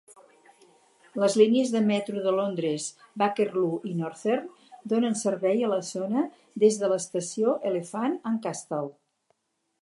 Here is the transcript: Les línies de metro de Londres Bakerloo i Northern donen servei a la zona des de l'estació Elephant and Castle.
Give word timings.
Les 1.23 1.33
línies 1.41 1.73
de 1.75 1.81
metro 1.89 2.23
de 2.23 2.33
Londres 2.39 2.87
Bakerloo 3.23 3.75
i 3.91 3.93
Northern 3.99 4.49
donen 4.95 5.19
servei 5.21 5.61
a 5.61 5.71
la 5.75 5.79
zona 5.91 6.25
des 6.65 6.81
de 6.83 6.91
l'estació 6.95 7.55
Elephant 7.73 8.19
and 8.33 8.43
Castle. 8.49 8.83